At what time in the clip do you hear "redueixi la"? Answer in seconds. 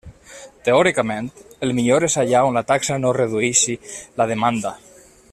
3.19-4.31